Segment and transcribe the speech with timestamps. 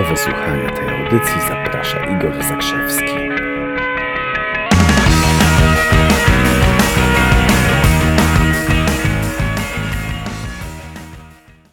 [0.00, 3.04] Do wysłuchania tej audycji zaprasza Igor Zakrzewski.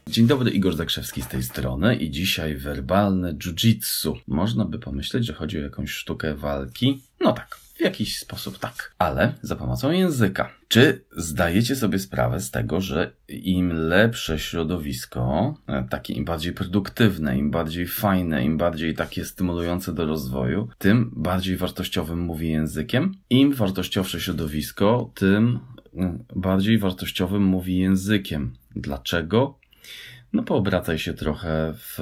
[0.07, 4.13] Dzień dobry, Igor Zakrzewski z tej strony i dzisiaj werbalne jiu-jitsu.
[4.27, 7.01] Można by pomyśleć, że chodzi o jakąś sztukę walki.
[7.19, 10.49] No tak, w jakiś sposób tak, ale za pomocą języka.
[10.67, 17.37] Czy zdajecie sobie sprawę z tego, że im lepsze środowisko, e, takie im bardziej produktywne,
[17.37, 23.11] im bardziej fajne, im bardziej takie stymulujące do rozwoju, tym bardziej wartościowym mówi językiem?
[23.29, 25.59] Im wartościowsze środowisko, tym
[25.97, 28.53] e, bardziej wartościowym mówi językiem.
[28.75, 29.59] Dlaczego?
[30.33, 31.99] no poobracaj się trochę, w,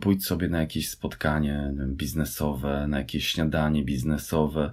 [0.00, 4.70] pójdź sobie na jakieś spotkanie biznesowe, na jakieś śniadanie biznesowe,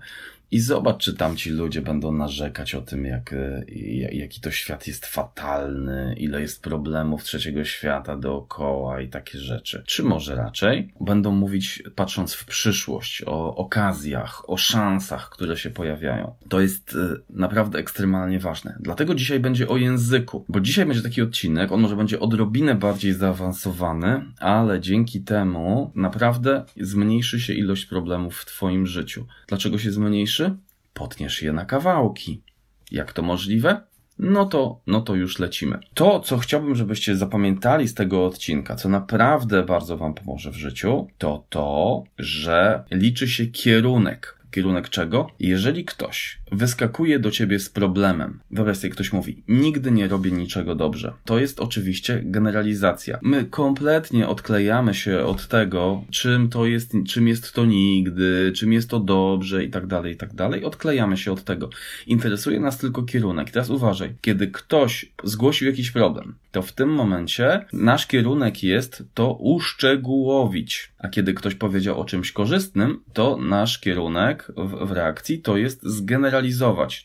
[0.54, 3.64] i zobacz, czy tamci ludzie będą narzekać o tym, jak, e,
[4.12, 9.84] jaki to świat jest fatalny, ile jest problemów trzeciego świata dookoła i takie rzeczy.
[9.88, 16.36] Czy może raczej będą mówić, patrząc w przyszłość, o okazjach, o szansach, które się pojawiają.
[16.50, 18.78] To jest e, naprawdę ekstremalnie ważne.
[18.80, 23.14] Dlatego dzisiaj będzie o języku, bo dzisiaj będzie taki odcinek, on może będzie odrobinę bardziej
[23.14, 29.26] zaawansowany, ale dzięki temu naprawdę zmniejszy się ilość problemów w Twoim życiu.
[29.48, 30.43] Dlaczego się zmniejszy?
[30.94, 32.42] Potniesz je na kawałki.
[32.92, 33.82] Jak to możliwe?
[34.20, 35.80] No to, no to już lecimy.
[35.94, 41.08] To, co chciałbym, żebyście zapamiętali z tego odcinka, co naprawdę bardzo Wam pomoże w życiu,
[41.18, 44.40] to to, że liczy się kierunek.
[44.52, 45.28] Kierunek czego?
[45.40, 50.76] Jeżeli ktoś wyskakuje do ciebie z problemem, wyobraź sobie, ktoś mówi, nigdy nie robię niczego
[50.76, 51.14] dobrze.
[51.26, 53.20] To jest oczywiście generalizacja.
[53.22, 58.90] My kompletnie odklejamy się od tego, czym to jest, czym jest to nigdy, czym jest
[58.90, 60.64] to dobrze i tak dalej, i tak dalej.
[60.64, 61.70] Odklejamy się od tego.
[62.08, 63.52] Interesuje nas tylko kierunek.
[63.52, 69.34] Teraz uważaj, kiedy ktoś zgłosił jakiś problem, to w tym momencie nasz kierunek jest to
[69.34, 70.92] uszczegółowić.
[71.00, 75.84] A kiedy ktoś powiedział o czymś korzystnym, to nasz kierunek w, w reakcji to jest
[75.84, 76.43] zgeneralizować,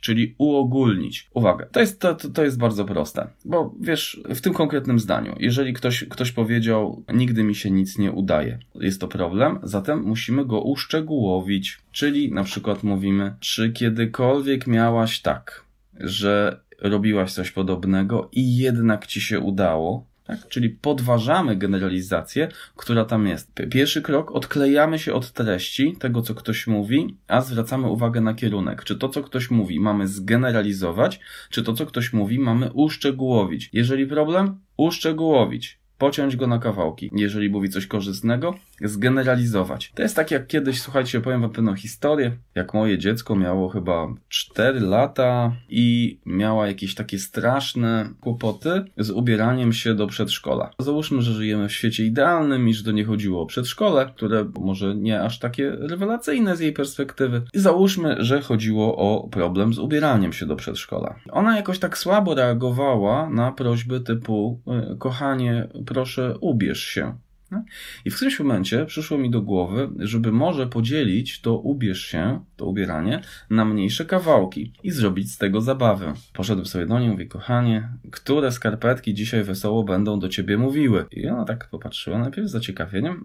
[0.00, 1.30] czyli uogólnić.
[1.34, 5.72] Uwaga, to jest, to, to jest bardzo proste, bo wiesz, w tym konkretnym zdaniu, jeżeli
[5.72, 10.60] ktoś, ktoś powiedział, nigdy mi się nic nie udaje, jest to problem, zatem musimy go
[10.60, 15.64] uszczegółowić, czyli na przykład mówimy, czy kiedykolwiek miałaś tak,
[16.00, 20.48] że robiłaś coś podobnego i jednak ci się udało, tak?
[20.48, 23.52] Czyli podważamy generalizację, która tam jest.
[23.70, 28.84] Pierwszy krok, odklejamy się od treści tego, co ktoś mówi, a zwracamy uwagę na kierunek.
[28.84, 33.70] Czy to, co ktoś mówi, mamy zgeneralizować, czy to, co ktoś mówi, mamy uszczegółowić.
[33.72, 37.10] Jeżeli problem, uszczegółowić pociąć go na kawałki.
[37.12, 38.54] Jeżeli mówi coś korzystnego,
[38.84, 39.92] zgeneralizować.
[39.94, 44.08] To jest tak jak kiedyś, słuchajcie, opowiem wam pewną historię, jak moje dziecko miało chyba
[44.28, 50.70] 4 lata i miała jakieś takie straszne kłopoty z ubieraniem się do przedszkola.
[50.78, 54.94] Załóżmy, że żyjemy w świecie idealnym i że to nie chodziło o przedszkole, które może
[54.94, 57.42] nie aż takie rewelacyjne z jej perspektywy.
[57.54, 61.14] I załóżmy, że chodziło o problem z ubieraniem się do przedszkola.
[61.30, 67.14] Ona jakoś tak słabo reagowała na prośby typu e, kochanie, proszę ubierz się.
[67.50, 67.64] No.
[68.04, 72.66] I w którymś momencie przyszło mi do głowy, żeby może podzielić to ubierz się, to
[72.66, 76.14] ubieranie, na mniejsze kawałki i zrobić z tego zabawę.
[76.32, 81.04] Poszedłem sobie do niej, mówię, kochanie, które skarpetki dzisiaj wesoło będą do ciebie mówiły?
[81.10, 83.24] I ona tak popatrzyła najpierw z zaciekawieniem.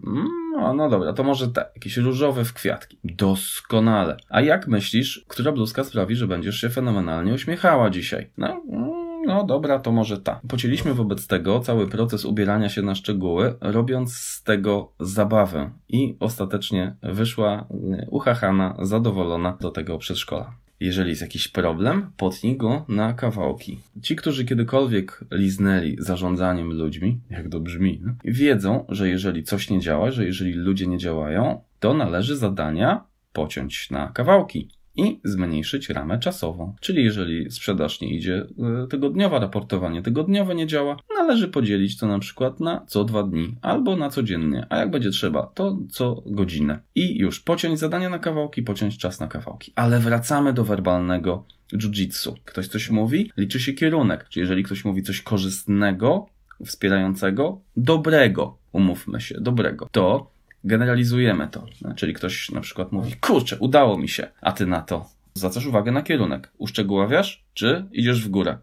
[0.52, 2.98] No, no dobra, to może te, jakieś różowe w kwiatki.
[3.04, 4.16] Doskonale.
[4.28, 8.30] A jak myślisz, która bluzka sprawi, że będziesz się fenomenalnie uśmiechała dzisiaj?
[8.38, 8.93] No, mm,
[9.26, 10.40] no dobra, to może ta.
[10.48, 16.96] Pocięliśmy wobec tego cały proces ubierania się na szczegóły, robiąc z tego zabawę i ostatecznie
[17.02, 20.54] wyszła e, uchachana, zadowolona do tego przedszkola.
[20.80, 23.80] Jeżeli jest jakiś problem, potnij go na kawałki.
[24.02, 29.80] Ci, którzy kiedykolwiek liznęli zarządzaniem ludźmi, jak to brzmi, no, wiedzą, że jeżeli coś nie
[29.80, 36.18] działa, że jeżeli ludzie nie działają, to należy zadania pociąć na kawałki i zmniejszyć ramę
[36.18, 36.74] czasową.
[36.80, 38.46] Czyli jeżeli sprzedaż nie idzie
[38.84, 43.54] e, tygodniowa, raportowanie tygodniowe nie działa, należy podzielić to na przykład na co dwa dni
[43.62, 46.80] albo na codziennie, a jak będzie trzeba, to co godzinę.
[46.94, 49.72] I już pociąć zadania na kawałki, pociąć czas na kawałki.
[49.76, 52.34] Ale wracamy do werbalnego jiu-jitsu.
[52.44, 54.28] Ktoś coś mówi, liczy się kierunek.
[54.28, 56.26] Czyli jeżeli ktoś mówi coś korzystnego,
[56.64, 60.33] wspierającego, dobrego, umówmy się, dobrego, to
[60.64, 61.66] generalizujemy to.
[61.96, 65.92] Czyli ktoś na przykład mówi, kurczę, udało mi się, a ty na to zwracasz uwagę
[65.92, 66.52] na kierunek.
[66.58, 68.58] Uszczegóławiasz, czy idziesz w górę?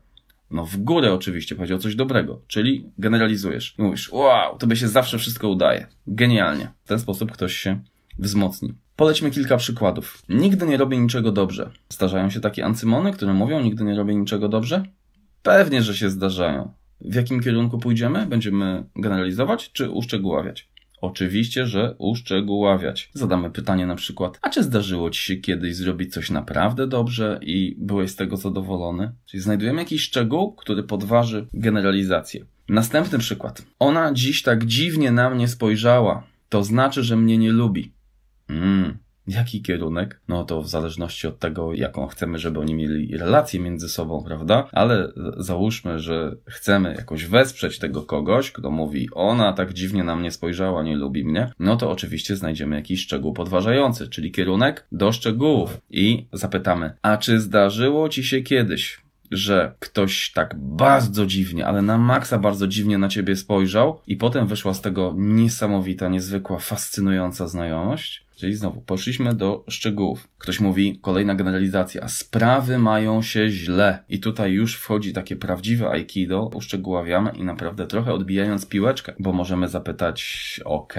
[0.51, 3.75] No w górę oczywiście, powiedział coś dobrego, czyli generalizujesz.
[3.77, 5.88] Mówisz, wow, to by się zawsze wszystko udaje.
[6.07, 6.71] Genialnie.
[6.83, 7.80] W ten sposób ktoś się
[8.19, 8.74] wzmocni.
[8.95, 10.24] Polećmy kilka przykładów.
[10.30, 11.71] Nigdy nie robię niczego dobrze.
[11.89, 14.83] Zdarzają się takie ancymony, które mówią, nigdy nie robię niczego dobrze?
[15.44, 16.74] Pewnie, że się zdarzają.
[17.01, 18.25] W jakim kierunku pójdziemy?
[18.25, 20.70] Będziemy generalizować czy uszczegóławiać?
[21.01, 23.09] Oczywiście, że uszczegóławiać.
[23.13, 27.75] Zadamy pytanie na przykład, a czy zdarzyło ci się kiedyś zrobić coś naprawdę dobrze i
[27.77, 29.12] byłeś z tego zadowolony?
[29.25, 32.45] Czyli znajdujemy jakiś szczegół, który podważy generalizację.
[32.69, 33.65] Następny przykład.
[33.80, 36.24] Ona dziś tak dziwnie na mnie spojrzała.
[36.50, 37.94] To znaczy, że mnie nie lubi.
[38.50, 40.19] Mm, Jaki kierunek?
[40.27, 44.68] No to w zależności od tego, jaką chcemy, żeby oni mieli relację między sobą, prawda?
[44.71, 50.31] Ale załóżmy, że chcemy jakoś wesprzeć tego kogoś, kto mówi, ona tak dziwnie na mnie
[50.31, 55.81] spojrzała, nie lubi mnie, no to oczywiście znajdziemy jakiś szczegół podważający, czyli kierunek do szczegółów
[55.89, 59.01] i zapytamy, a czy zdarzyło ci się kiedyś,
[59.31, 64.47] że ktoś tak bardzo dziwnie, ale na maksa bardzo dziwnie na ciebie spojrzał i potem
[64.47, 68.25] wyszła z tego niesamowita, niezwykła, fascynująca znajomość.
[68.41, 70.27] Czyli znowu poszliśmy do szczegółów.
[70.38, 74.03] Ktoś mówi, kolejna generalizacja, sprawy mają się źle.
[74.09, 79.67] I tutaj już wchodzi takie prawdziwe aikido, uszczegóławiamy i naprawdę trochę odbijając piłeczkę, bo możemy
[79.67, 80.93] zapytać, ok,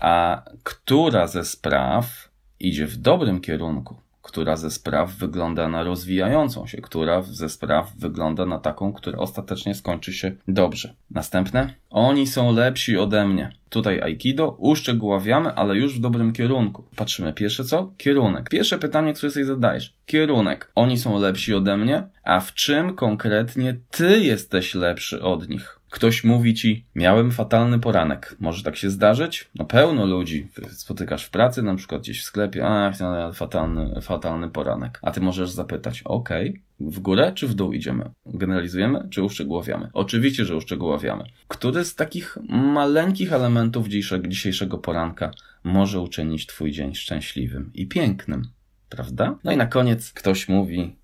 [0.00, 2.28] a która ze spraw
[2.60, 4.03] idzie w dobrym kierunku?
[4.24, 9.74] Która ze spraw wygląda na rozwijającą się, która ze spraw wygląda na taką, która ostatecznie
[9.74, 10.94] skończy się dobrze.
[11.10, 11.74] Następne.
[11.90, 13.52] Oni są lepsi ode mnie.
[13.68, 16.84] Tutaj Aikido uszczegóławiamy, ale już w dobrym kierunku.
[16.96, 17.32] Patrzymy.
[17.32, 17.92] Pierwsze co?
[17.96, 18.48] Kierunek.
[18.48, 19.94] Pierwsze pytanie, które sobie zadajesz.
[20.06, 20.72] Kierunek.
[20.74, 25.80] Oni są lepsi ode mnie, a w czym konkretnie ty jesteś lepszy od nich?
[25.94, 28.36] Ktoś mówi ci, miałem fatalny poranek.
[28.40, 29.50] Może tak się zdarzyć?
[29.54, 34.50] No pełno ludzi spotykasz w pracy, na przykład gdzieś w sklepie, ach, no, fatalny, fatalny
[34.50, 34.98] poranek.
[35.02, 38.10] A ty możesz zapytać, okej, okay, w górę czy w dół idziemy?
[38.26, 39.90] Generalizujemy czy uszczegóławiamy?
[39.92, 41.24] Oczywiście, że uszczegóławiamy.
[41.48, 43.88] Który z takich maleńkich elementów
[44.28, 45.30] dzisiejszego poranka
[45.64, 48.48] może uczynić twój dzień szczęśliwym i pięknym?
[48.88, 49.38] Prawda?
[49.44, 50.96] No i na koniec ktoś mówi,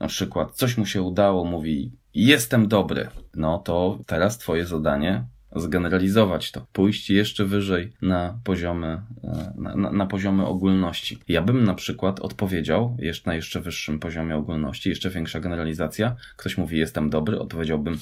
[0.00, 5.24] na przykład coś mu się udało, mówi jestem dobry, no to teraz twoje zadanie
[5.56, 11.18] zgeneralizować to, pójść jeszcze wyżej na poziomy, e, na, na, poziomy ogólności.
[11.28, 16.16] Ja bym na przykład odpowiedział jeszcze na jeszcze wyższym poziomie ogólności, jeszcze większa generalizacja.
[16.36, 17.98] Ktoś mówi jestem dobry, odpowiedziałbym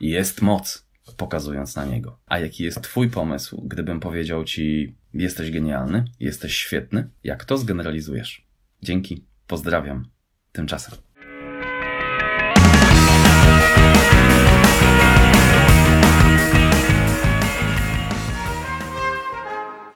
[0.00, 2.18] jest moc, pokazując na niego.
[2.26, 7.08] A jaki jest twój pomysł, gdybym powiedział ci jesteś genialny, jesteś świetny?
[7.24, 8.46] Jak to zgeneralizujesz?
[8.82, 10.08] Dzięki, pozdrawiam.
[10.52, 11.07] Tymczasem.